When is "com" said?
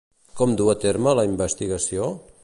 0.39-0.55